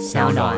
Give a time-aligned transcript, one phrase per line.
[0.00, 0.56] 小暖。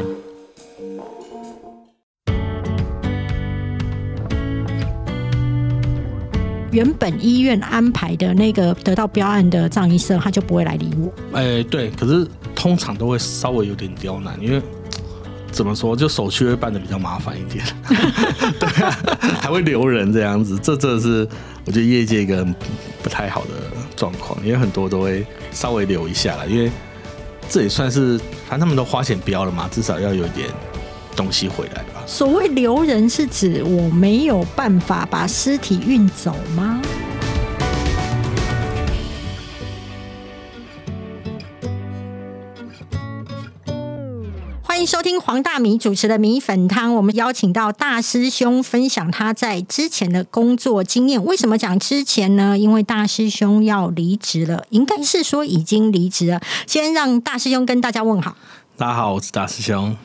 [6.70, 11.12] 原本医院安排的那个得到标案的藏医生，他就不会来理我。
[11.36, 12.24] 哎，对，可是
[12.54, 14.62] 通常都会稍微有点刁难，因为
[15.50, 17.64] 怎么说，就手续会办的比较麻烦一点，
[18.60, 18.96] 对啊，
[19.40, 21.28] 还会留人这样子，这这是
[21.66, 22.46] 我觉得业界一个
[23.02, 23.50] 不太好的
[23.96, 26.70] 状况，因为很多都会稍微留一下了，因为
[27.52, 28.16] 这也算是
[28.48, 30.48] 反正他们都花钱标了嘛，至少要有点
[31.14, 32.02] 东西回来吧。
[32.06, 36.80] 所谓留人是指我没有办法把尸体运走吗？
[44.82, 46.92] 迎收听黄大米主持的米粉汤。
[46.96, 51.24] 我们邀请到大师兄分享他在之前的工作经验。
[51.24, 52.58] 为什么讲之前呢？
[52.58, 56.40] 因为大师兄要离职了，应该是说已经离职了。
[56.66, 58.36] 先让大师兄跟大家问好。
[58.76, 59.96] 大家好，我是大师兄。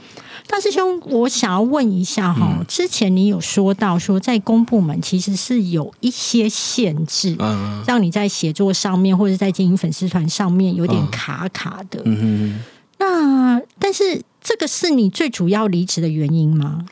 [0.45, 11.99] 大师兄，我想要问一下哈，之前你有说到说在公部门其实是有一些限制，嗯，让你在写作上面或者在经营粉丝团上面有点卡卡的。
[12.05, 12.59] 嗯哼，
[12.99, 16.85] 那但是这个是你最主要离职的原因吗？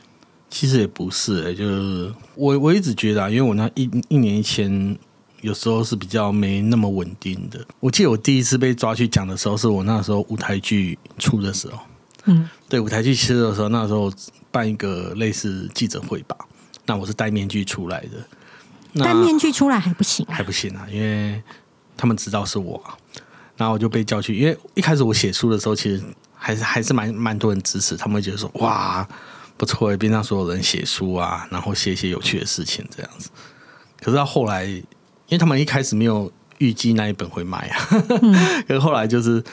[0.50, 4.98] 其实也不是，哎，就是我我一直觉得啊，因为我那一一年前
[5.40, 7.66] 有时候是比较没那么稳定的。
[7.80, 11.80] 我记得我第一次被抓去讲的时候，是我那时候舞台剧出的时候。
[12.26, 14.12] 嗯，对，舞台剧出的时候，那时候
[14.52, 16.36] 办一个类似记者会吧。
[16.86, 21.42] 那我是戴面具出来的，戴面具出来还不行，还不行啊，因为
[21.96, 22.84] 他们知道是我，
[23.56, 24.38] 然后我就被叫去。
[24.38, 26.04] 因为一开始我写书的时候，其实
[26.46, 29.08] 还是还是蛮蛮多人支持，他们会觉得说哇
[29.58, 33.30] 不错，边上所有人写书啊，然后写一些有趣的事情这样子。
[34.00, 34.84] 可是到后来，因
[35.32, 37.88] 为他们一开始没有预计那一本会卖啊，
[38.68, 39.44] 可是后来就是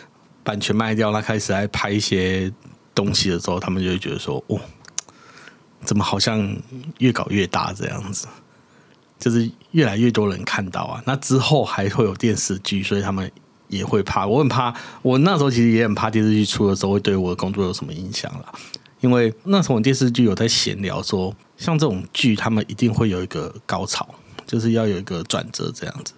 [0.45, 2.53] 版权卖掉，那开始来拍一些。
[2.95, 4.61] 东西的时候，他们就会觉得说：“哦，
[5.83, 6.55] 怎么好像
[6.99, 8.29] 越搞越大这样子？
[9.19, 11.03] 就是越来越多人看到啊。
[11.06, 13.33] 那之后还会有电视剧，所以他们
[13.72, 14.27] 也会怕。
[14.27, 18.44] 我很怕，我那时候其实也很怕电视剧出的时候会对我的工作有什么影响了。
[19.00, 24.09] 因为那时候电视剧有在闲聊说，像这种剧，他们一定会有一个高潮，
[24.47, 26.12] 就是要有一个转折这样子。”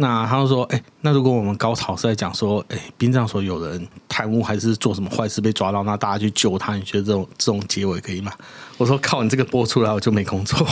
[0.00, 8.32] 那他就说：“哎，那如果我们高潮是在讲说，哎，殡葬所有人贪污还是做什么坏事被抓到，那大家去救他，你觉得这种这种结尾可以吗？”
[8.78, 10.64] 我说：“靠，你这个播出来我就没工作，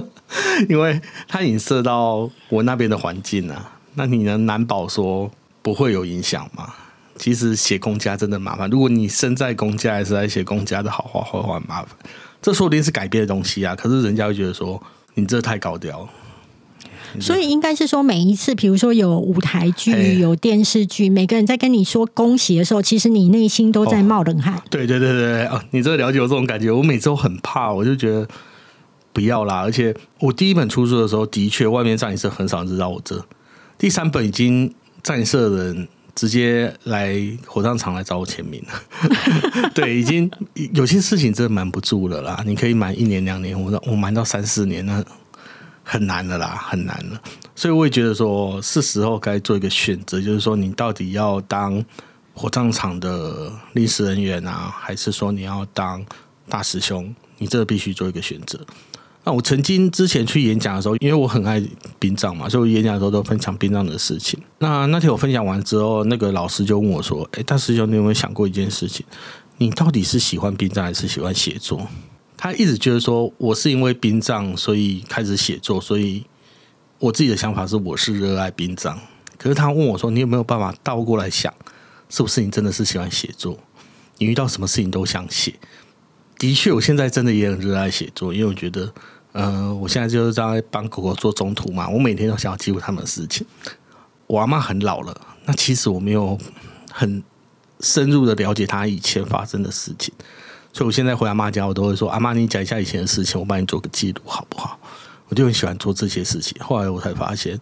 [0.68, 3.72] 因为它影射到我那边的环境啊。
[3.94, 5.30] 那你能难保说
[5.66, 6.72] 不会有影响吗？
[7.16, 8.70] 其实写公家真的麻烦。
[8.70, 11.88] 如果你身在公家，还是在写公家的好话坏话，麻烦。
[12.40, 13.74] 这说不定是改变的东西啊。
[13.74, 14.80] 可是人家会觉得说，
[15.14, 16.08] 你这太高调。”
[17.20, 24.62] 所以应该是说，每一次，比如说有舞台剧、有电视剧，每个人在跟你说恭喜的时候，其实你内心都在冒冷汗。
[24.70, 25.64] 对对对对啊！
[25.72, 28.28] 你这了解我这种感觉，我每次都很怕，我就觉得
[29.12, 29.62] 不要啦。
[29.62, 33.20] 而且我第一本出书的时候，的确外面上也是很少人知道我这。
[33.78, 34.72] 第三本已经
[35.06, 38.60] 藏影社的人直接来火葬场来找我签名。
[39.72, 40.28] 对，已经
[40.74, 42.42] 有些事情真的瞒不住了啦。
[42.44, 45.04] 你可以瞒一年两年，我我瞒到三四年那。
[45.88, 47.22] 很难的啦，很难了，
[47.54, 51.80] 所以我也觉得说是时候该做一个选择，就是说你到底要当
[52.34, 56.04] 火葬场的历史人员啊，还是说你要当
[56.48, 57.14] 大师兄？
[57.38, 58.58] 你这必须做一个选择。
[59.26, 61.60] 那我曾经之前去演讲的时候，因为我很爱
[61.98, 64.40] 殡葬嘛，所以我演讲的时候都分享殡葬的事情。
[64.60, 69.04] 那那天我分享完之后，那个老师就问我说：“哎，大师兄，你有没有想过一件事情？
[69.58, 71.88] 你到底是喜欢殡葬还是喜欢写作？”
[72.38, 76.24] 他一直觉得说，我是因为殡葬，所以开始写作，所以
[77.00, 78.96] 我自己的想法是，我是热爱殡葬。
[79.36, 81.52] 可是他问我说，你有没有办法倒过来想，
[82.08, 83.58] 是不是你真的是喜欢写作？
[84.18, 85.52] 你遇到什么事情都想写？
[86.38, 88.92] 的确，我现在真的也很热爱写作，因为我觉得，
[89.36, 93.46] 呃，我现在就是在帮狗狗做中途嘛，我每天都想要记录他们的事情。
[94.26, 95.14] 我阿妈很老了，
[95.44, 96.38] 那其实我没有
[96.90, 97.22] 很
[97.80, 100.10] 深入的了解他以前发生的事情。
[100.72, 104.80] 所以，我现在回阿妈家，我都会说：“阿妈，你讲一下以前的事情，我帮你做个记录，好不好？”
[105.28, 106.56] 我就很喜欢做这些事情。
[106.64, 107.60] 后来我才发现，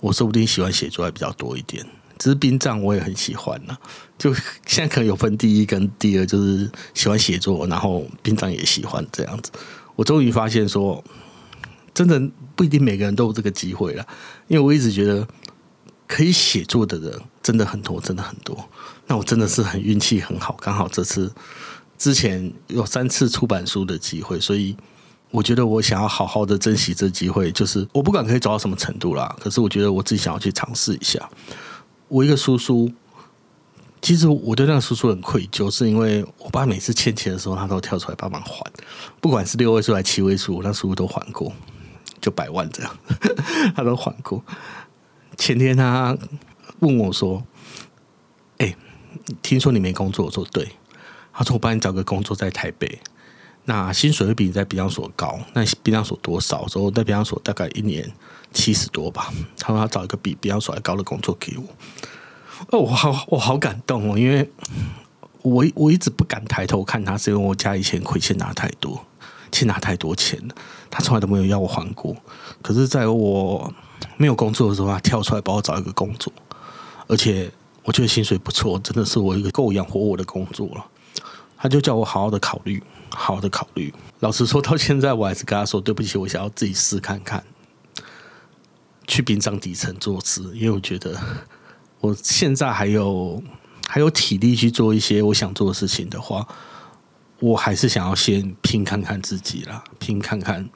[0.00, 1.86] 我说不定喜欢写作还比较多一点。
[2.18, 3.78] 只是殡葬我也很喜欢呢。
[4.18, 4.34] 就
[4.66, 9.52] 现在可能有分第一跟第二，就是喜欢写作，然后殡葬也喜欢这样子。
[9.98, 11.02] 我终于发现说，
[11.92, 12.22] 真的
[12.54, 14.06] 不一定每个人都有这个机会了。
[14.46, 15.26] 因为我一直觉得
[16.06, 18.56] 可以写作的人真的很多，真的很多。
[19.08, 21.32] 那我真的是很运气很好，刚好这次。
[21.98, 24.76] 之前有三次出版书的机会，所以
[25.32, 27.50] 我觉得我想要好好的珍惜这机会。
[27.50, 31.28] 就是我不管可以走到什么程度啦，可是我觉得我自己想要去尝试一下。
[32.06, 32.88] 我一个叔叔
[34.00, 38.64] 其实我对那个叔叔很愧疚，是因为我爸每次欠钱的时候，他都跳出来帮忙还，
[39.20, 41.52] 不管是六位数还是七位数，那叔叔都还过，
[42.20, 42.96] 就百万这样，
[43.74, 44.42] 他都还过。
[45.36, 46.16] 前天他
[46.78, 47.44] 问我说
[48.58, 48.74] ：“哎，
[49.42, 50.68] 听说你没工作？”我说：“对。”
[51.32, 53.00] 他说：“我帮你找个工作在台北，
[53.64, 55.38] 那薪水会比你在槟榔所高。
[55.54, 56.66] 那槟榔所多少？
[56.66, 58.10] 说在槟榔所大概一年
[58.52, 59.32] 七十多吧。
[59.58, 61.64] 他说他找一个比槟榔所还高的工作给我。”
[62.70, 64.50] 哦，我好，我好感动哦，因为
[65.42, 69.02] 我我一直不敢抬头看他，是因为我家以前亏欠拿太多，
[69.50, 70.54] 欠拿太多钱了，
[70.90, 72.14] 他从来都没有要我还过。
[72.60, 73.72] 可是在我
[74.16, 76.32] 没有工作的时候，他跳出来帮我找一个工作，
[77.06, 77.50] 而且
[77.84, 80.84] 我觉得薪水不错，真的是我一个够养活我的工作了。
[81.56, 83.92] 他就叫我好好的考虑，好好的考虑。
[84.20, 87.42] 老实说，到现在我还是跟他说对不起，我想要自己试看看，
[89.06, 91.16] 去殡葬底层做事，因为我觉得。
[92.00, 93.42] 我现在还有
[93.86, 96.46] 还有体力去做一些我想做的事情的话，
[97.40, 100.68] 我还是想要先拼看看自己啦，拼看看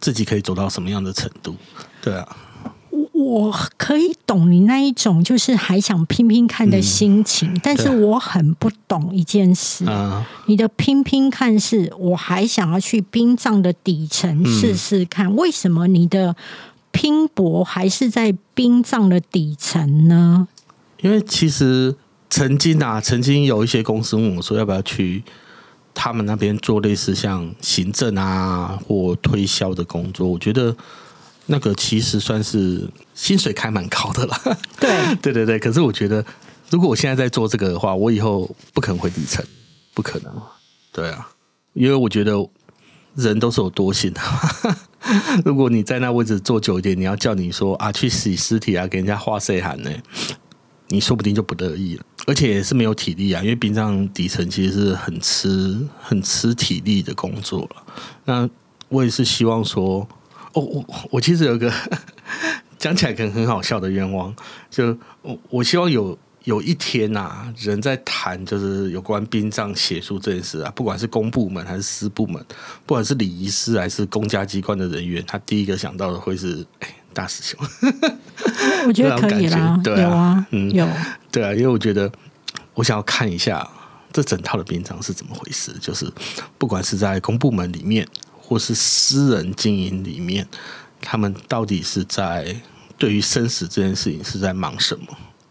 [0.00, 1.54] 自己可以走到什么样的程度。
[2.00, 2.36] 对啊，
[3.12, 9.84] 我可以懂你那一种就是还想拼拼看的心情，但是我很不懂一件事。
[10.46, 16.34] 你的拼拼看是我还想要去冰葬的底层试试看，为什么你的
[16.90, 20.48] 拼搏还是在殡葬的底层呢？
[21.02, 21.94] 因为其实
[22.28, 25.22] 曾经啊，曾经有一些公司问我说，要不要去
[25.94, 30.28] 他们那边做类似像行政啊或推销的工作。
[30.28, 30.74] 我觉得
[31.46, 34.58] 那个其实算是薪水开蛮高的了。
[34.78, 35.58] 对， 对对对。
[35.58, 36.24] 可是我觉得，
[36.70, 39.44] 如果我现在在做这个的话，我以后不可能回底层，
[39.94, 40.32] 不可能。
[40.92, 41.28] 对啊，
[41.72, 42.34] 因为我觉得
[43.16, 44.20] 人都是有多性的。
[45.44, 49.90] 如果你在那位置坐久一点，你要叫你说啊去洗尸体啊，给人家画岁寒呢？
[50.92, 57.68] 你说不定就不乐意了，而且也是没有体力啊，因为殡葬底层其实是很吃、很吃体力的工作。
[58.24, 58.48] 那
[58.88, 60.06] 我也是希望说，
[60.52, 61.72] 哦，我我其实有个
[62.76, 64.34] 讲起来可能很好笑的愿望，
[64.68, 72.44] 就我我希望有有一天呐，人在谈就是有关殡葬写书这件事啊，不管是公部门还是私部门，
[72.84, 76.66] 不管是礼仪师还是公家机关的人员，他第一个想到的会是。
[77.12, 77.58] 大师兄，
[78.86, 80.88] 我觉得可以啦，有啊，嗯，有，
[81.30, 82.10] 对啊，因为我觉得
[82.74, 83.68] 我想要看一下
[84.12, 86.10] 这整套的殡葬是怎么回事，就是
[86.58, 88.06] 不管是在公部门里面，
[88.38, 90.46] 或是私人经营里面，
[91.00, 92.56] 他们到底是在
[92.96, 95.06] 对于生死这件事情是在忙什么？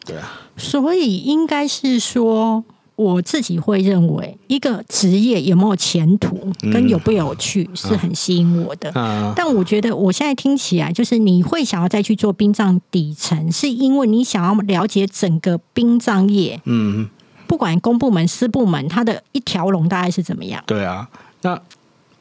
[0.05, 2.63] 对啊，所以应该是说。
[2.99, 8.91] 我自己会认为，一个职业有没有前途，跟有不有趣是很吸引我的。
[9.37, 16.59] 但我觉得我现在听起来，就是你会想要再去做殡葬底层，是因为你想要了解整个殡葬业。
[16.65, 17.07] 嗯，
[17.47, 20.61] 不管公部门、私部门，它的一条龙大概是怎么样？
[20.67, 21.07] 对啊，
[21.43, 21.57] 那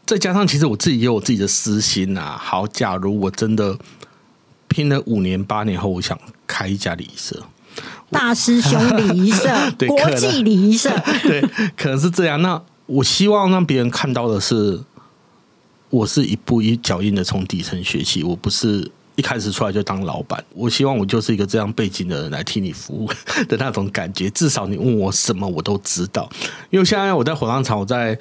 [0.07, 2.39] 再加上其实我自己也有自己的私心啊。
[2.41, 3.77] 好，假如我真的
[4.69, 6.17] 拼了五年、八年后，我想
[6.47, 7.43] 开一家礼社。
[8.11, 9.49] 大师兄礼仪社，
[9.87, 10.91] 国际礼仪社，
[11.23, 11.41] 对，
[11.77, 12.41] 可能是这样。
[12.41, 14.81] 那我希望让别人看到的是，
[15.91, 20.43] 我是一步一脚印的从底层学习，我不是一开始出来就当老板。
[20.55, 23.11] 我希望我就是一个这样背景的人来替你服务
[23.47, 24.31] 的那种感觉。
[24.31, 26.29] 至少你问我什么，我都知道。
[26.71, 28.19] 因为现在我在火葬场，我在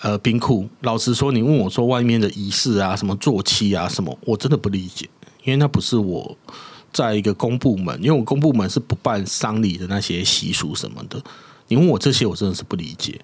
[0.00, 0.68] 呃冰库。
[0.82, 5.08] 老实说，你问我说外面的仪式啊，什么坐期啊，什么，我真的不理解，
[5.44, 6.36] 因为那不是我。
[6.98, 11.22] 在一个公部门，因为我公部门是不办丧礼的那些习俗什么的，
[11.68, 13.20] 你问我这些，我真的是不理解。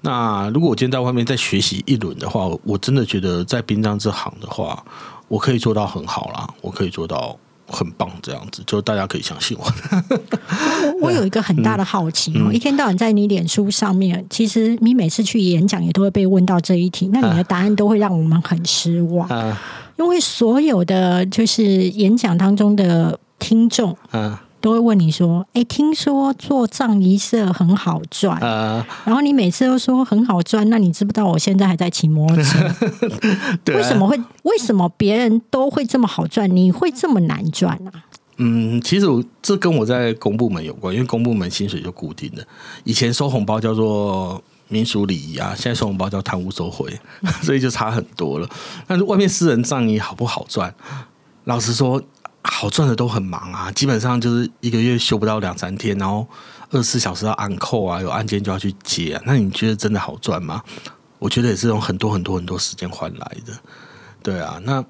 [0.00, 4.82] 那如果我今天在外面再学习一轮的话，我真的觉得在殡葬这行的话，
[5.28, 9.66] 我可以做到很好啦，我可以做到很棒，这样子，就大家可以相信我。
[11.02, 19.28] 我有一个很大的好奇哦，一天到晚在你脸书上面，其实你每次去演讲也都会被问到这一题，那你的答案都会让我们很失望。
[19.98, 32.58] 因为所有的就是演讲当中的听众，嗯，都会问你说：“哎，听说做葬仪社很好赚，啊，然后你每次都说很好赚，那你知不知道我现在还在骑摩托车？
[33.74, 34.16] 为什么会？
[34.44, 37.90] 为什么别人都会这么好赚，你会这么难赚呢？”
[38.38, 39.06] 嗯，其实
[39.42, 42.46] 这跟我在公部门有关，因为公部门薪水就固定的，
[42.84, 44.40] 以前收红包叫做。
[44.68, 46.98] 民俗礼仪啊，现在收红包叫贪污受贿，
[47.42, 48.48] 所以就差很多了。
[48.86, 50.74] 但是外面私人葬仪好不好赚？
[51.44, 52.02] 老实说，
[52.42, 56.26] 好赚的都很忙啊，基本上就是一个月休不到两三天，然后
[56.70, 59.14] 二十四小时要按扣啊，有案件就要去接。
[59.14, 59.22] 啊。
[59.24, 60.62] 那你觉得真的好赚吗？
[61.18, 63.52] 我觉得也是用很多很多很多时间换来的。
[64.22, 64.84] 对啊，那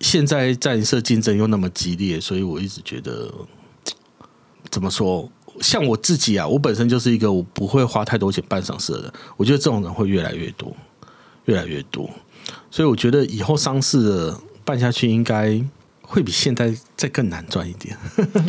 [0.00, 3.32] 现在战社竞争又那么激烈，所以我一直觉得，
[4.70, 5.30] 怎么说？
[5.60, 10.74] 像我自己啊，我本身就是一个我不会花太多钱办丧事的人，我觉得这种人会越来越多，
[11.46, 12.08] 越来越多。
[12.70, 15.60] 所以我觉得以后丧事的办下去，应该
[16.02, 17.96] 会比现在再更难赚一点。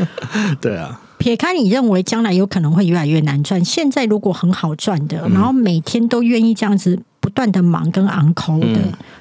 [0.61, 8.79] 对啊，撇开你认为将来有可能会越来越难赚，现在如果很好赚的，然后每天都愿意这样子不断的忙跟昂抠的，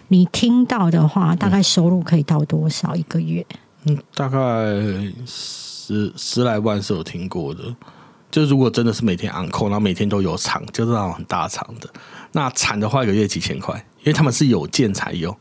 [0.09, 3.47] 你听到的话，大概收入可以到多少一个月？
[3.85, 4.39] 嗯，大概
[5.87, 7.63] 十十来万是有听过的。
[8.31, 11.89] 就如果真的是每天昂扣，然后每天都有场，就是那种很大场的，
[12.33, 15.35] 那产的话一个月几千块，因为他们是有件才有，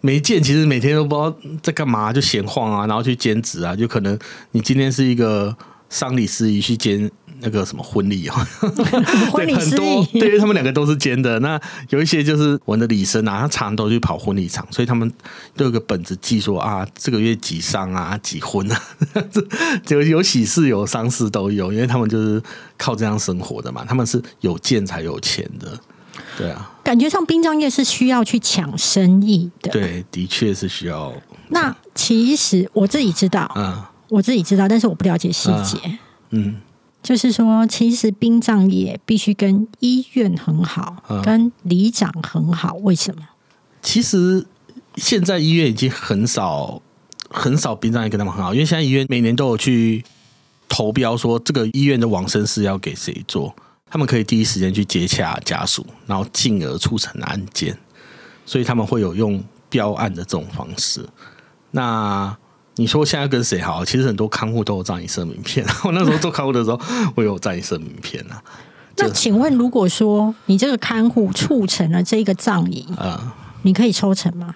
[0.00, 4.18] 没件其实每天都不知道在干嘛，就闲晃啊，然后去兼职啊，就可能
[4.50, 5.56] 你今天是一个
[5.88, 7.10] 丧礼司仪去兼。
[7.40, 8.48] 那个什么婚礼啊，
[9.32, 11.38] 婚礼很多，对于他们两个都是兼的。
[11.40, 15.10] 那有一些就是我的礼生啊，他常都去跑婚礼场，所以他们
[15.56, 18.82] 都有个本子记说啊，这个月几丧啊，几婚啊，
[19.86, 22.42] 就 有喜事有丧事都有，因为他们就是
[22.76, 23.84] 靠这样生活的嘛。
[23.84, 25.78] 他们是有见才有钱的，
[26.36, 26.74] 对啊。
[26.82, 31.12] 感觉上殡葬业是需要去抢生意的，对，的确是需要。
[31.50, 35.98] 那其实我自己知道，嗯，我自己知道，但是我不了解细节，
[36.30, 36.56] 嗯。
[37.02, 42.74] 就是说，其实殡葬业必须跟医院很好，跟里长很好。
[42.82, 43.22] 为什么？
[43.80, 44.44] 其实
[44.96, 46.82] 现在医院已经很少
[47.30, 50.04] 很少殡葬业跟他们很好，因为现在医院每年都有去
[50.68, 53.54] 投标，说这个医院的往生是要给谁做，
[53.88, 57.78] 他们可以第一时间去接洽家属，然后进而促成案件，
[58.44, 61.08] 所以他们会有用标案的这种方式。
[61.70, 62.36] 那
[62.78, 63.84] 你说现在跟谁好？
[63.84, 65.66] 其实很多看护都有葬仪社名片。
[65.84, 66.80] 我那时候做看护的时候，
[67.16, 68.42] 我有葬仪社名片啊。
[68.96, 74.54] 那请问，如果说你这个看护促成了这个葬仪，啊，你可以抽成吗？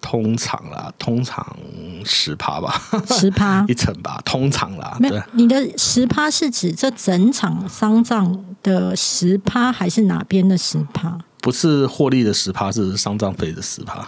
[0.00, 1.56] 通常啦，通常
[2.04, 4.96] 十趴吧，十趴 一层吧，通常啦。
[4.98, 11.18] 没有，你的十趴是指这整场丧葬的十趴，还是哪边的十趴？
[11.40, 14.06] 不是获利的十趴，是丧葬费的十趴。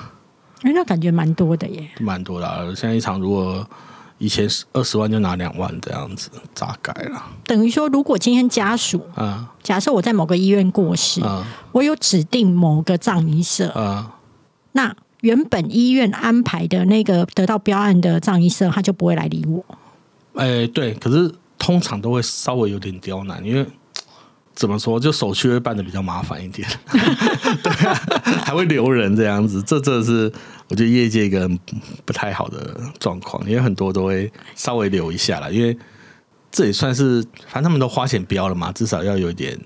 [0.65, 2.75] 哎，那感觉蛮多的耶，蛮多的。
[2.75, 3.65] 现在一场如果
[4.17, 7.23] 以前二十万就拿两万这样子，咋改了？
[7.45, 11.21] 等于说，如果今天家属啊，假设我在某个医院过世，
[11.73, 14.17] 我有指定某个葬仪社啊，
[14.73, 19.63] 那原本医院安排的那个得到标案的葬仪社，他就不会来理我。
[20.35, 23.67] 哎，对，可是通常都会稍微有点刁难，因为。
[24.55, 25.01] 怎么说？
[25.01, 26.69] 就手续会办的比较麻烦一点，
[27.63, 27.73] 对，
[28.45, 30.33] 还会留人这样子，这这是
[30.69, 31.51] 我觉得业界一个
[32.05, 35.77] 不太好的状况，因为很多都会稍微留一下啦，因为
[36.53, 39.59] 这也算是反正他们都花钱标了嘛，至少要有一点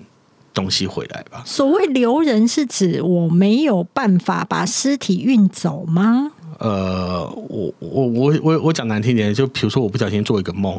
[0.53, 1.43] 东西回来吧。
[1.45, 6.31] 所谓留人是指我没有办法把尸体运走吗？
[6.57, 10.77] 呃，我我我我我讲难听点，就比如说我不小心做一个梦，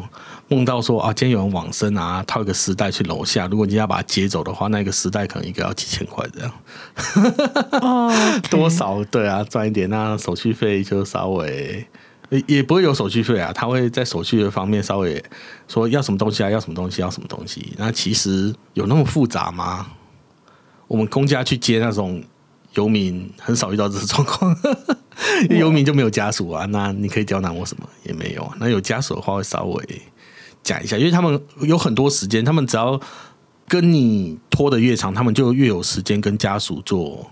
[0.51, 6.51] 梦到说啊，今天有人往生啊，套一个丝带去楼下，如果你要把它接走的话，那个丝带可能一个要几千块这样。
[7.81, 8.11] 哦，
[8.51, 11.87] 多少对啊，赚一点，那手续费就稍微
[12.47, 15.23] 也不会有手续费啊，他会在手续的方面稍微
[15.69, 17.73] 说要什么东西啊，要什么东西，要什么东西。
[17.77, 19.87] 那其实有那么复杂吗？
[20.89, 22.21] 我们公家去接那种。
[22.75, 24.55] 游民很少遇到这种状况，
[25.59, 28.55] 游民就没有家属啊，那你可以刁难我什么也没有啊。
[28.61, 30.01] 那有家属的话会稍微
[30.63, 32.99] 讲一下，因为他们有很多时间，他们只要
[33.67, 37.29] 跟你拖的越长，他们就越有时间跟家属做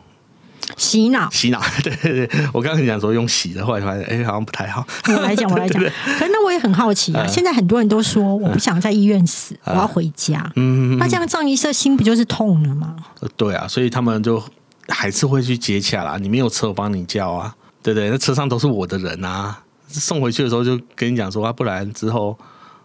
[0.78, 1.30] 洗脑。
[1.32, 4.86] 洗脑， 对对对，我刚刚讲说用洗的，后来发现哎好像不太好。
[5.08, 5.82] 我来讲，我来讲。
[6.18, 10.52] 可是那我也很好奇啊，现在很多人都说我不想在医院死，我要回家。
[10.56, 12.96] 嗯，那这样葬仪社心不就是痛了吗？
[13.36, 14.44] 对啊，所以他们就。
[14.92, 18.10] 还是会去接洽啦，你没有车我帮你叫啊，对不对？
[18.10, 19.56] 那车上都是我的人啊，
[19.88, 22.36] 送回去的时候就跟你讲说啊，不然之后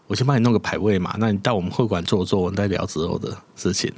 [0.06, 3.92] 我先帮你弄个排位嘛，那你到我们会馆坐坐，我们再聊之后的事情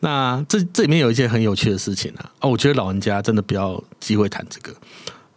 [0.00, 4.74] 那这这里面有一件很有趣的事情啊，哦，我觉得老人家真的不要机会谈这个，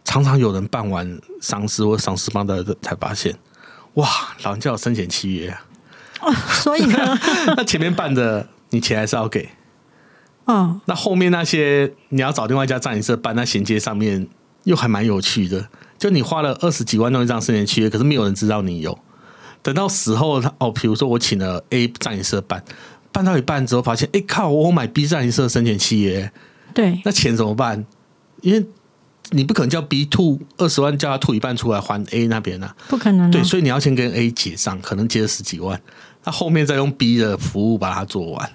[0.04, 3.32] 常常有人办完丧事或丧事帮的才发现，
[3.94, 4.08] 哇，
[4.42, 5.64] 老人家有生前契约啊，
[6.50, 7.18] 所以呢，
[7.56, 9.48] 那前面办的你钱还是要给。
[10.46, 14.26] 嗯，那后面那些你要找另外一家葬仪社办，那衔接上面
[14.64, 15.68] 又还蛮有趣的。
[15.98, 18.96] 就你花了二十几万弄一张生前契约，可是没有人知道你有。
[19.66, 22.62] 等到死后，他哦，比如说我请了 A 葬仪社办，
[23.10, 26.30] 办到一半之后发现，哎靠，我买 B 葬仪社生前契约，
[26.72, 27.84] 对，那钱怎么办？
[28.42, 28.64] 因为
[29.30, 33.28] 你不可能叫 B 吐二十万，叫他吐一半出来还 A 那边啊，不可能。
[33.28, 35.82] 对，所以你要先跟 A 结账，可能结了十几万，
[36.22, 38.48] 那后面再用 B 的服务把它做完。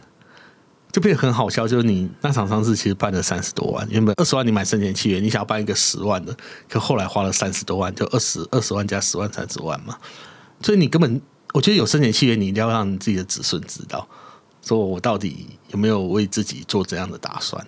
[0.94, 6.34] 就变得很好笑，就是你那场丧事其实办了三十多万，原本二十万你买生前契约，你想要办一个十万的，
[6.70, 9.98] 可后来花了三十多万，就二十二十万加十万三十万嘛，
[10.62, 11.22] 所以你根本
[11.54, 14.08] 我觉得有生前契约，你一定要让你自己的子孙知道，
[14.66, 17.66] 说我到底有没有为自己做这样的打算。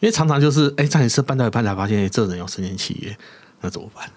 [0.00, 3.16] 因为常常就是，哎，在你是办到一半才发现，这人有生前契约，
[3.60, 4.10] 那怎么办？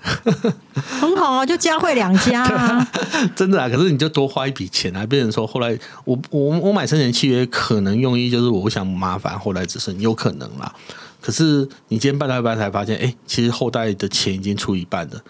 [0.73, 2.91] 很好啊，就家会两家 啊。
[3.35, 5.05] 真的啊，可是你就多花一笔钱啊。
[5.05, 10.73] 别人说后来我我我买生前契约，可能用意就是我不想麻烦后来子孙，有可能啦。
[11.21, 15.21] 可是你今天办到一半才发现，哎，其实后代的钱已经出一半了，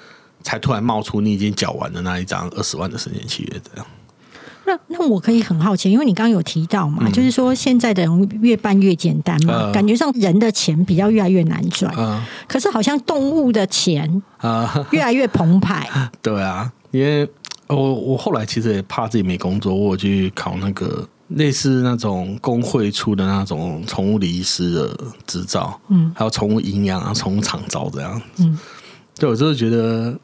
[0.45, 3.85] 才突然冒出你已经缴完的那一张二十万的生前契约这样。
[4.67, 11.93] 那那我可以很好奇，因为你刚刚有提到嘛，就是说现在的人越办越简单嘛，感觉上人的钱比较越来越难赚，
[12.47, 15.87] 可是好像动物的钱啊越来越澎湃。
[16.21, 17.27] 对啊，因为
[17.67, 24.97] 我我后来其实也怕自己没工作，我去考那个类似那种工会出的那种宠物理师的
[25.27, 28.57] 执照，嗯，还有宠物营养啊、宠物厂照这样，嗯，
[29.19, 30.17] 对我就是觉得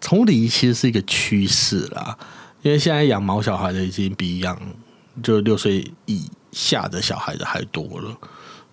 [0.00, 2.16] 宠物理其实是一个趋势啦。
[2.62, 4.58] 因为现在养毛小孩的已经比养
[5.22, 8.16] 就六岁以下的小孩的还多了。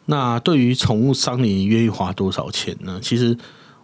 [0.05, 3.00] 那对于宠物商，你愿意花多少钱呢？
[3.01, 3.38] 其实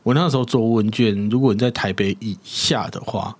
[0.03, 3.35] 我那时候做问卷，如果你在台北以下的话，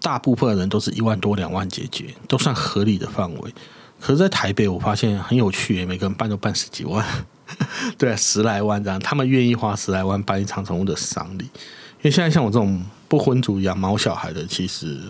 [0.00, 3.54] 大部分人都是一万多两万解决，都算合理的范围。
[4.00, 7.04] 可是，在台北我发现很有趣，每个人办都办十几万，
[7.96, 11.44] 对，十来万这样，他们愿意花十来万办一场宠物的丧礼。
[11.44, 15.00] 因为现在像我这种不婚族养毛小孩的，其实。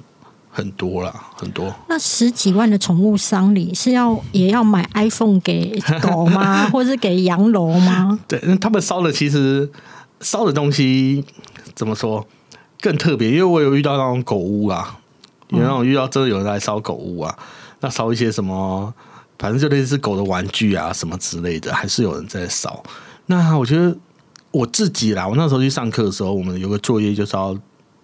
[0.49, 1.71] 很多啦，很多。
[1.87, 6.67] 那十几万的宠物丧礼是要也要买 iPhone 给狗吗？
[6.73, 8.19] 或者是给洋楼吗？
[8.27, 9.71] 对，他们烧的其实
[10.23, 11.23] 烧的东西
[11.75, 12.27] 怎么说
[12.81, 13.31] 更特别？
[13.31, 14.99] 因为我有遇到那种狗屋啊，
[15.49, 17.39] 有那种遇到真的有人来烧狗屋啊，
[17.81, 18.95] 那烧一些什么，
[19.39, 22.83] 反正就类似狗的玩具啊什么之类的，还是有人在烧。
[23.27, 23.95] 那我觉得
[24.53, 27.55] 我自己啦，我那时候去上课的时候，我们有个作业就是要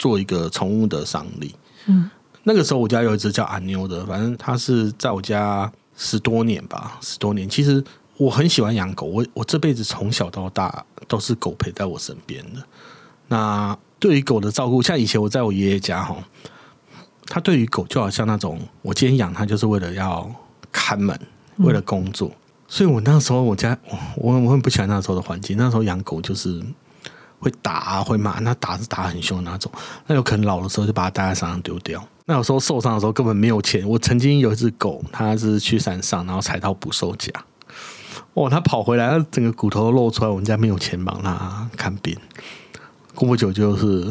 [0.03, 1.55] 做一个宠物的丧礼，
[1.87, 2.11] 嗯。
[2.43, 7.49] 那个时候我家有一只叫阿妞的，反正它是在我家十多年吧，十多年。
[7.49, 7.81] 其实
[8.17, 12.61] 我很喜欢养狗，我我这辈子从小到大都是狗陪在我身边的。
[13.29, 16.17] 那对于狗的照顾，像以前我在我爷爷家哈，
[17.27, 20.29] 他对于狗就好像那种，我今天养它就是为了要
[20.73, 21.17] 看门，
[21.59, 22.29] 为了工作。
[22.67, 23.79] 所以我那时候我家
[24.17, 26.61] 我我很不喜欢那时候的环境，那时候养狗就是。
[27.43, 29.71] 会打啊，会骂，那打是打很凶的那种。
[30.07, 32.03] 那有可能老的时候就把它带在山上丢掉。
[32.27, 33.87] 那有时候受伤的时候根本没有钱。
[33.87, 37.33] 我曾经有一只狗，它是去山上，然后踩到捕兽夹，
[38.35, 40.31] 哇，它跑回来，整个骨头露出来。
[40.31, 42.17] 我们家没有钱帮它看病，
[43.13, 44.09] 过不久就是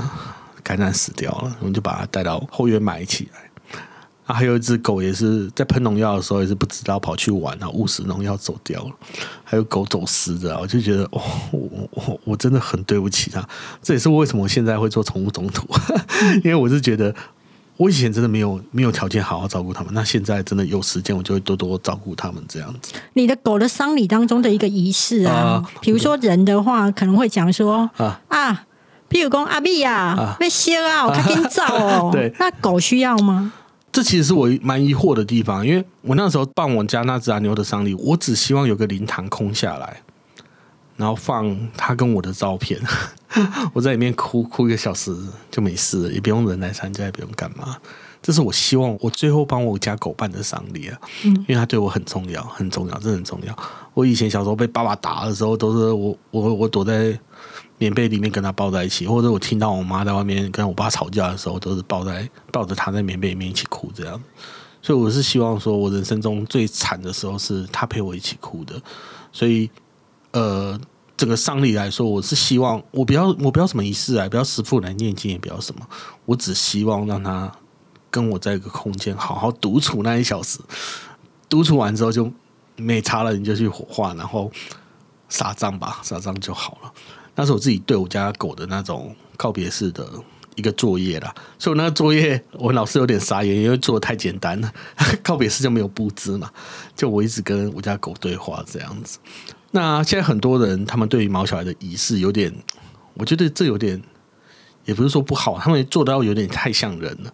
[0.62, 1.56] 感染死掉了。
[1.62, 3.51] 我们就把它带到后院埋起来。
[4.24, 8.92] 还有一只狗也是在喷农药的时候，也是不知道跑去玩，然后误食农药走掉了。
[9.44, 13.46] 还有狗走失的，我就觉得，哦，我我我真的很对不起它。
[13.82, 15.68] 这也是为什么我现在会做宠物总图，
[16.44, 17.14] 因为我是觉得
[17.76, 22.94] 我以前真的没有没有条件好好照顾它们，那现在真的有时间，我就会多多照顾它们这样子。
[23.14, 28.66] 你的狗的丧礼当中的一个仪式啊，比如说人的话，可能会讲说啊啊，
[29.10, 32.10] 譬如讲阿碧呀，被歇啊，我赶紧走哦。
[32.14, 33.52] 对，那狗需要吗？
[33.92, 40.02] 这其实是我蛮疑惑的地方，因为我那时候办我家那只阿牛的丧礼，我只希望有个灵堂空下来，
[40.96, 42.80] 然后放他跟我的照片，
[43.74, 45.16] 我在里面哭哭一个小时
[45.50, 47.76] 就没事了，也不用人来参加，也不用干嘛。
[48.22, 53.58] 这是我希望我最后帮我家狗办的丧礼啊，因为它对我很重要，很重要，真的很重要。
[53.94, 57.20] 我以前小时候被爸爸打的时候，都是我我我躲在。
[57.82, 64.22] 棉被里面跟他抱在一起，或者我听到我妈在外面跟我爸吵架的时候，都是抱在抱着他在棉被里面一起哭这样。
[64.84, 68.80] 所以我是希望说，我人生中最惨的时候是他陪我一起哭的。
[69.32, 69.68] 所以，
[70.30, 70.80] 呃，
[71.18, 75.82] 整个丧礼来说，我是希望我不要我不要什么仪式啊，不要师傅来念经，也不要什么，
[76.26, 77.52] 我只希望让他
[78.12, 80.60] 跟我在一个空间好好独处那一小时。
[81.50, 82.32] 独处完之后就
[82.76, 84.52] 没差了，你就去火化，然后
[85.30, 86.94] 撒葬吧，撒葬就好了。
[87.42, 90.08] 那是我自己对我家狗的那种告别式的
[90.54, 94.72] 一个作业啦，所以那个作业我老师有点傻眼，因为做的太简单了，
[95.24, 96.52] 告别式就没有布置嘛，
[96.96, 99.18] 就我一直跟我家狗对话这样子。
[99.72, 102.54] 那现在很多人他们对于毛小孩的仪式有点，
[103.16, 104.00] 我觉得这有点
[104.86, 107.34] 也不是说不好，他们做到有点太像人了，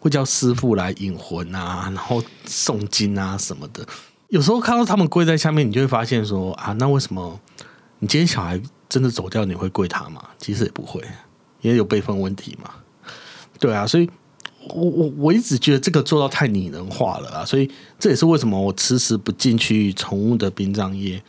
[0.00, 3.86] 会叫师傅来引魂啊，然后诵经啊什么的。
[4.30, 7.38] 有时候看到他们跪在下面，你就会发现说啊，那为什么
[8.00, 8.60] 你今天小孩？
[8.94, 10.22] 真的走掉你会跪他吗？
[10.38, 11.02] 其实也不会，
[11.62, 12.70] 因为有辈分问题嘛。
[13.58, 14.08] 对啊，所以
[14.68, 21.20] 我我我一直觉得这个做到太拟人化了啊，所以这也是为什么我迟迟不进去宠物的殡葬业。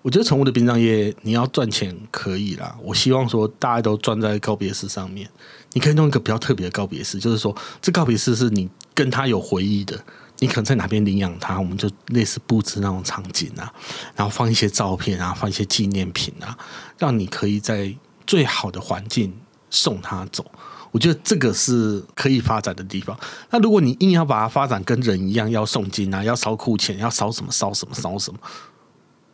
[0.00, 5.28] 我觉得宠物的殡葬业你要赚钱可以啦，我希望说大家都赚在告别式上面，
[5.74, 10.02] 你可以弄一个比较特别的告别式，就是说这告别式是你跟他有回忆的，
[10.42, 13.72] 你可能在哪边领养它，我们就类似布置那种场景啊，
[14.16, 16.58] 然后放一些照片啊，放一些纪念品啊，
[16.98, 17.94] 让你可以在
[18.26, 19.32] 最好的环境
[19.70, 20.44] 送它走。
[20.90, 23.16] 我觉得这个是可以发展的地方。
[23.50, 28.40] 那如果你硬要把它发展跟人一样，要送金啊，要烧库钱，要烧什么烧什么烧什么，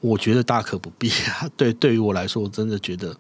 [0.01, 1.49] 我觉得大可不必啊。
[1.57, 3.17] 对，对于我来说，我真的觉得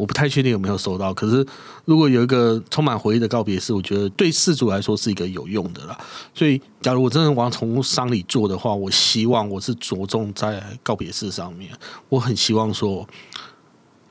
[0.00, 1.12] 我不太确定有没有收到。
[1.12, 1.46] 可是
[1.84, 5.98] 如果有一个充满回忆的告别式，我觉得对事主来说是一个有用的啦。
[6.34, 11.70] 所以，假如我真的往宠物商里做的话，我希望我是着重在告别式上面。
[12.08, 13.06] 我很希望说，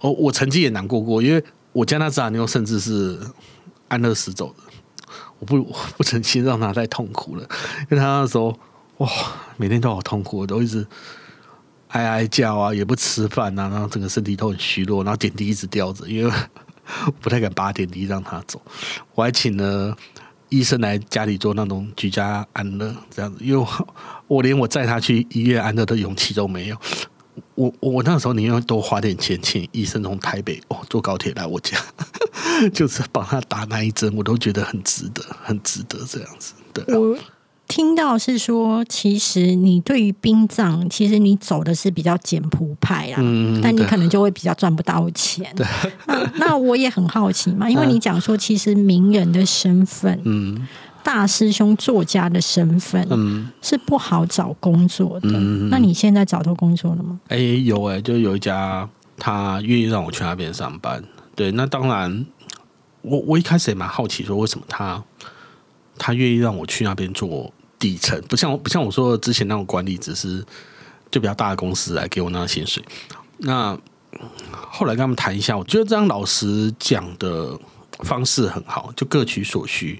[0.01, 3.19] 哦，我曾经也难过过，因为我家那只阿妞甚至是。
[3.89, 4.63] 安乐死走的，
[5.39, 5.63] 我不
[5.97, 7.41] 不忍心让他再痛苦了，
[7.89, 8.55] 因为他那时候
[8.97, 9.09] 哇，
[9.57, 10.85] 每天都好痛苦，都一直
[11.89, 16.31] 哀哀叫啊，也不吃饭啊，然后整个身体都很虚弱，然后点滴一直吊着，因为
[17.21, 18.61] 不太敢拔点滴让他走。
[19.15, 19.95] 我还请了
[20.49, 23.67] 医生来家里做那种居家安乐这样子，因为
[24.27, 26.77] 我连我载他去医院安乐的勇气都没有。
[27.55, 31.77] 我我那时候宁愿多花点钱请医生从台北哦坐高铁来我家，
[32.73, 36.53] 就是帮他打那一针，我都觉得很值得，很值得这样子。
[36.73, 36.83] 对，
[37.69, 45.49] 听到是说，其实你对于殡葬，其实你走的是比较简朴派啦，嗯，但你可能就会比较赚不到钱。
[46.07, 50.67] 那那我也很好奇嘛，因为你讲说，其实名人的身份，嗯。
[51.01, 55.29] 大师兄作家的身份，嗯，是不好找工作的。
[55.71, 57.17] 那你现在找到工作了吗？
[57.29, 61.01] 哎，有哎，就有一家他愿意让我去那边上班。
[61.35, 62.25] 对，那当然，
[63.01, 65.01] 我我一开始也蛮好奇，说为什么他
[65.97, 70.45] 他愿意让我去那边做底层，不像不像我说之前那种管理，只是
[71.09, 72.83] 就比较大的公司来给我那薪水。
[73.37, 73.75] 那
[74.51, 77.57] 后来跟他们谈一下，我觉得这样老师讲的
[77.99, 79.99] 方式很好，就各取所需。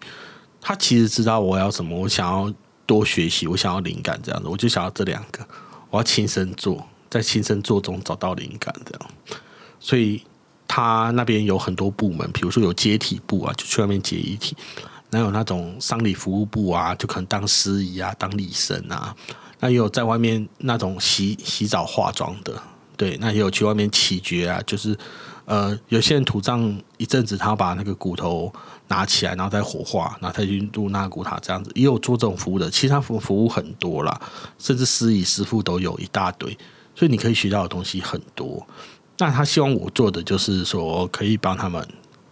[0.61, 2.53] 他其实知道我要什么，我想要
[2.85, 5.47] 多学习，我想要灵感这样子，我就想要这两个，
[5.89, 9.09] 我要亲身做，在亲身做中找到灵感这样。
[9.79, 10.21] 所以
[10.67, 14.53] 他那边有很多部门，比如说有接体部啊，就去外面接遗体；
[15.09, 19.15] 那有那种丧礼服务部啊，就可能当司仪啊，当礼生啊；
[19.59, 22.53] 那也有在外面那种洗洗澡化妆的，
[22.95, 24.97] 对，那也有去外面起决啊，就是
[25.45, 28.51] 呃，有些人土葬一阵子，他把那个骨头。
[28.91, 32.67] 拿起来，然后再火化，然后再去入纳骨塔，这样子也有做这种服务的。
[32.71, 34.19] 其他服服务很多啦，
[34.57, 36.57] 甚至司仪师傅都有一大堆，
[36.95, 38.65] 所以你可以学到的东西很多。
[39.19, 41.87] 那他希望我做的就是说，可以帮他们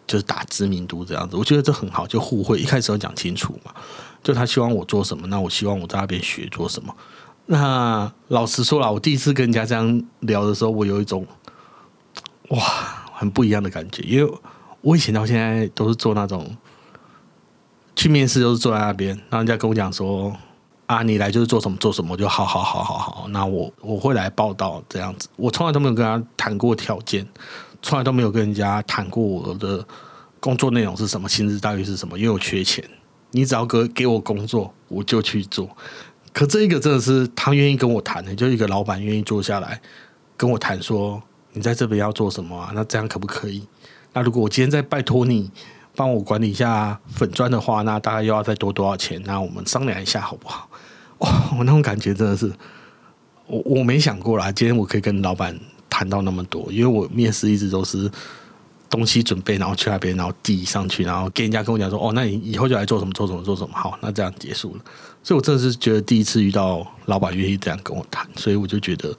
[0.07, 1.35] 就是打知名度这样子。
[1.35, 2.57] 我觉得这很好，就互惠。
[2.57, 3.71] 一开始要讲清楚嘛，
[4.23, 6.95] 就他希望我做什么，那我希望我在那边学做什么。
[7.45, 11.27] 那老实说了，我第一次跟人家这样聊的时候，我有一种
[12.49, 12.59] 哇，
[13.13, 14.33] 很不一样的感觉，因为。
[14.81, 16.55] 我以前到现在都是做那种
[17.93, 20.33] 去面试，都是坐在那边，然后人家跟我讲说
[20.85, 25.27] ：“啊，你来就是做什么做什么，就好好好好好。”那我我会来报道这样子。
[25.35, 27.27] 我从来都没有跟他谈过条件，
[27.81, 29.85] 从来都没有跟人家谈过我的
[30.39, 32.83] 工作内容是什么，薪资待遇是什么，因为我缺钱。
[33.31, 35.69] 你只要给给我工作，我就去做。
[36.31, 39.79] 可这一个真的是他愿意跟我谈的，就一个老板愿意坐下来
[40.35, 42.71] 跟我谈说：“你在这边要做什么啊？
[42.73, 43.67] 那这样可不可以？”
[44.13, 45.51] 那如果我今天再拜托你
[45.95, 49.21] 帮我管理一下粉砖的话，那大概又要再多多少钱？
[49.25, 50.69] 那我们商量一下好不好？
[51.17, 52.51] 哦，我那种感觉真的是，
[53.47, 54.51] 我我没想过啦。
[54.51, 55.59] 今天我可以跟老板
[55.89, 58.09] 谈到那么多，因为我面试一直都是
[58.89, 64.81] 东西准备，然后去那边，然后递上去，然后给人家跟我讲说：“哦，那你以后就来做什么做什么做什么。”好，那这样结束了。
[65.23, 69.15] 所以我真的是觉得第一次遇到老板愿意这样跟我谈，所以我就觉得。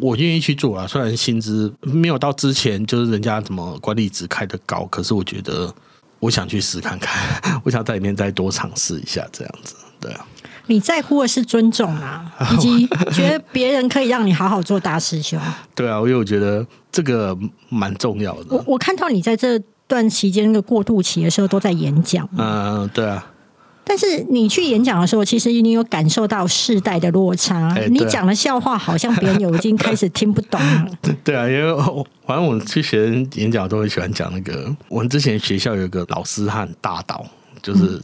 [0.00, 5.74] 我愿意去做啊，虽然薪资没有到之前就是人家怎么管理值开的高，可是我觉得
[6.20, 9.74] 我想去试看看，我想在里面再多尝试一下这样子。
[10.00, 10.24] 对啊，
[10.66, 15.40] 你在乎的是尊重啊， 以及觉得别人可以让你好好做大师兄。
[15.74, 17.36] 对啊，因为我觉得这个
[17.68, 18.56] 蛮重要的。
[18.56, 22.28] 我我看到你在这段期间那个过渡期的时候都在演讲。
[22.36, 23.32] 嗯，对啊。
[23.88, 27.72] 但是你去演讲的时候，其实你有感受到世代的落差。
[27.88, 30.90] 你讲的笑话好像别人有已经开始听不懂了。
[31.22, 31.72] 对啊，因为
[32.26, 34.74] 反正我之前演讲都很喜欢讲那个。
[34.88, 37.24] 我们之前学校有一个老师，他很大导，
[37.62, 38.02] 就是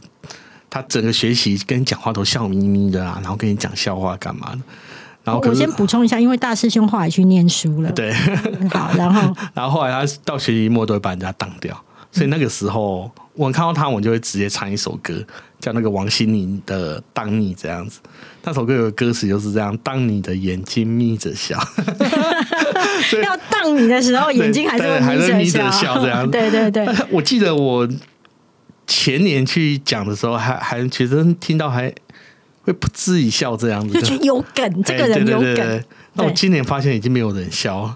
[0.73, 4.59] 他整个学习跟你讲话都笑眯眯的啊，然后跟你讲笑话干嘛的。
[5.23, 7.91] 然后我先补充一下，因为大师兄后来去念书了。
[7.91, 8.11] 对，
[8.71, 11.79] 好，然后 然后后来他到学期末都会把人家当掉。
[12.11, 15.13] 所以那个时候我看到他，我就会直接唱一首歌，
[15.59, 17.99] 叫那个王心凌的《当你》这样子。
[18.43, 21.55] 那首歌有个歌词就是这样：当你的眼睛眯着笑，
[23.23, 26.29] 要当你的时候，眼睛还是还是眯着笑这样。
[26.31, 27.87] 对对对，我记得我
[28.87, 31.93] 前年去讲的时候，还还觉得听到还
[32.63, 35.83] 会不知一笑这样子，就觉得有梗，这个人有梗。
[36.13, 37.95] 那我今年发现已经没有人笑，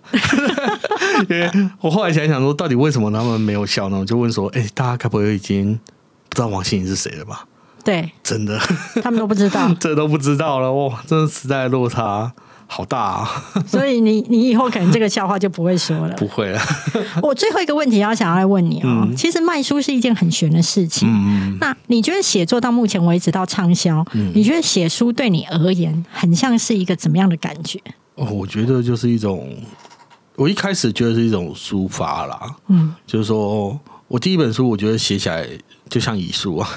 [1.30, 4.00] 因为我后来想想说，到底为什么他们没有笑呢？
[4.00, 5.80] 我就问说：“哎，大家该不会已经
[6.28, 7.46] 不知道王心凌是谁了吧？”
[7.86, 8.60] 对，真的，
[9.04, 11.02] 他们都不知道， 这都不知道了哇！
[11.08, 12.34] 真的时代落差
[12.68, 13.44] 好大啊！
[13.66, 16.62] 所以你你以后可能这个笑话就不会说了， 不会了。
[17.24, 21.08] 我最后一个问题要想要来问你哦，其实卖书是一件很玄的事情。
[21.10, 27.80] 嗯那你觉得写作到目前为止到畅销，你觉得写书对你而言，很像是一个怎么样的感觉？
[28.16, 29.50] 哦，我觉得就是一种，
[30.36, 32.56] 我一开始觉得是一种抒发啦。
[32.68, 35.48] 嗯，就是说我第一本书，我觉得写起来
[35.90, 36.70] 就像遗书啊，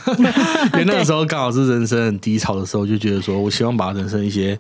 [0.72, 4.59] 因为那个时候刚好是人生很低潮的时候，就觉得说我希望把人生一些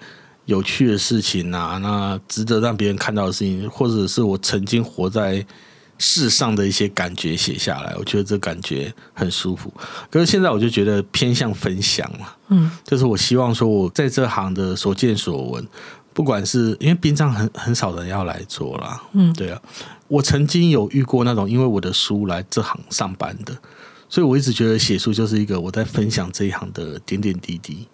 [0.50, 5.46] 有趣的事情啊，那值得让别人看到的事情，或者是我曾经活在
[5.96, 9.72] 世上的一些感觉写下来，我觉得这感觉很舒服。
[10.10, 15.66] 可是现在我就觉得偏向分享了，嗯，就是我希望说我在这行的所见所闻。
[16.12, 19.62] 不管是因为殡葬很很少人要来做啦，嗯，对啊，
[20.08, 23.56] 我曾经有遇过那种因为我的书来这行上班的，
[24.08, 27.86] 所以我一直觉得写书就是一个我在分享这一行的点点滴滴，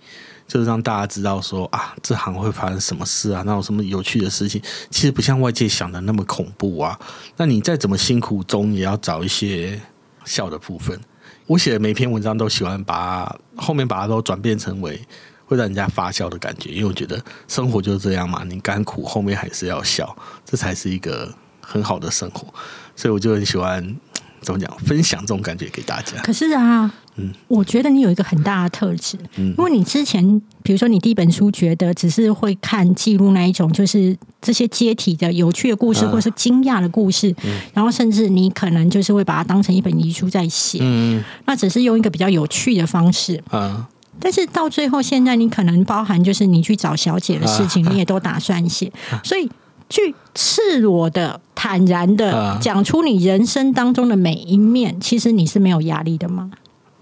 [0.47, 6.99] 就是让大家知道说啊，这行会发生什么事啊，那有什么有趣的事情，其实不像外界想的那么恐怖啊。
[7.37, 9.81] 那你再怎么辛苦中，也要找一些
[10.25, 11.01] 笑的部分。
[11.47, 15.01] 我写的每篇文章都喜欢把后面把它都转变成为。
[15.49, 20.13] 会让人家发笑的感觉，因为我觉得生活就是这样嘛，你甘苦后面还是要笑，
[20.45, 22.53] 这才是一个很好的生活。
[22.97, 23.97] 所以我就很喜欢
[24.41, 26.21] 怎么讲，分享这种感觉给大家。
[26.23, 37.35] 可是啊，嗯，我觉得你有一个很大的特质，嗯，因为你之前比如说你第一本书觉得只是会看记录那一种，就是这些接体的有趣的故事，或是惊讶的故事，
[37.73, 43.89] 然后甚至你可能就是会把它当成一本遗书在写，嗯，那只是用一个比较有趣的方式，啊。
[44.19, 48.91] 但是到最后，现在你可能包含就是你去找小姐的事情，你也都打算写，
[49.23, 49.47] 所以
[49.91, 56.51] 去赤裸的、坦然的讲出你人生当中的每一面，其实你是没有压力的吗？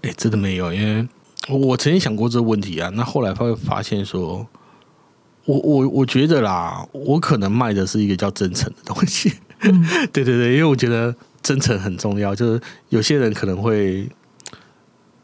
[0.05, 1.07] 哎，真的没有，因为
[1.49, 2.89] 我曾经想过这个问题啊。
[2.93, 4.47] 那后来会发现说，
[5.45, 9.33] 我我我觉得啦，我可能卖的是一个叫真诚的东西。
[10.13, 14.07] 对对对，因为我觉得真诚很重要，就是有些人可能会。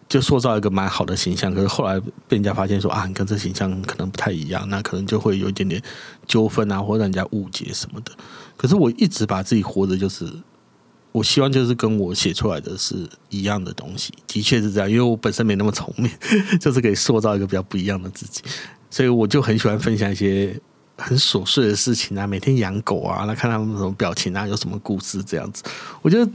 [0.10, 5.82] 就塑造一个蛮好的形象，可是后来被人家发现说啊，你跟这形象可能不太一样，那可能就会有一点点
[6.28, 8.12] 纠纷啊，或者让人家误解什么的。
[8.58, 10.30] 可是我一直把自己活的，就是
[11.12, 16.10] 我希望就是跟我写出来的是一样的东西，的确是这样，因为我本身没那么聪明，
[16.60, 18.42] 就是可以塑造一个比较不一样的自己，
[18.90, 20.60] 所以我就很喜欢分享一些
[20.98, 25.64] 很琐碎的事情啊，每天养狗啊，来看他们什么表情啊，有什么故事这样子，
[26.02, 26.32] 我觉得。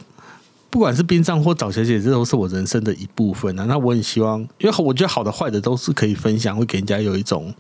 [0.68, 3.64] 不管是殡葬或找小姐，这都是我人生的一部分啊。
[3.66, 7.54] 那我很希望，因为我觉得好的坏的都是可以分享，会给人家有一种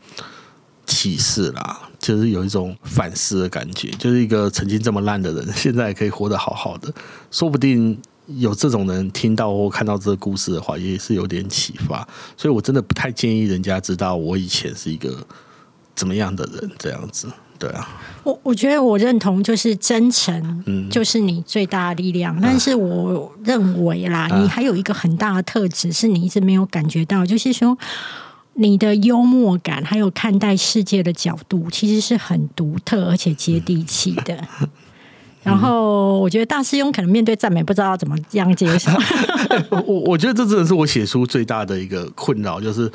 [0.86, 3.90] 启示啦，就是有一种反思的感觉。
[3.98, 6.92] 就是一个曾经这么烂的人， 现在可以活得好好的，
[7.30, 12.06] 说不定有这种人听到或看到这个故事的话，也是有点启发。
[12.36, 15.26] 所以我真的不太建议人家知道我以前是一个
[15.94, 17.28] 怎么样的人，这样子。
[17.58, 17.88] 对啊，
[18.22, 22.38] 我我觉得我认同，就是真诚，嗯，就是你最大的力量。
[22.38, 27.78] 但是我认为啦，你还有一个很大的特质，是你一直没有感觉到，就是说
[28.58, 34.36] 你的幽默感，还有看待世界的角度，其实是很独特而且接地气的。
[35.42, 38.90] 然后我觉得大师兄可能面对赞美，不知道怎么样接受。
[39.86, 42.90] 我我觉得这真的是我写书最大的一个困扰，就是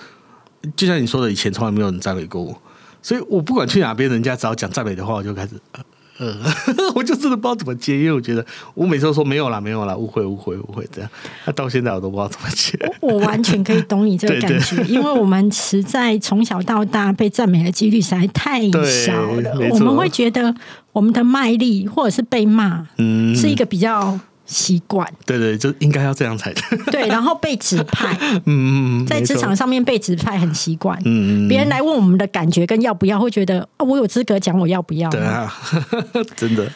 [0.76, 2.62] 就像你说的，以前从来没有人赞美过我。
[3.02, 5.82] 所以我不管去哪边，人家只要讲赞美的话，我就开始呃，
[6.96, 11.10] 我就真的不知道怎么接，因为我觉得我每次都说没有啦，没有啦，误会，误会，误会，这样。
[11.46, 12.78] 那到现在我都不知道怎么接。
[13.00, 20.54] 我完全可以懂你这个 感觉，因为我们实在从小到大被赞美的几率实在太小了，我们会觉得
[20.92, 24.20] 我们的卖力或者是被骂，嗯，是一个比较。
[24.46, 26.78] 习惯，对对，就应该要这样才对。
[26.92, 35.10] 对， 然后被指派，嗯，在职场上面被指派很习惯，嗯嗯，别人来问我们的感觉跟要不要，会觉得啊，我有资格讲我要不要？
[35.10, 35.54] 对啊，
[36.36, 36.68] 真的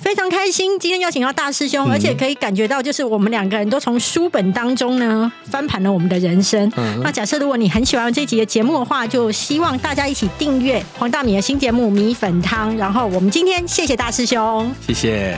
[0.00, 6.72] 非常开心，今天邀请到大师兄，而且可以感觉到，就是我们两个人都从书本当中呢翻盘了我们的人生。
[7.02, 12.74] 那假设如果你很喜欢这集的节目的话，就希望大家一起订阅黄大米的新节目《米粉汤》。
[12.78, 15.36] 然后我们今天谢谢大师兄，谢谢。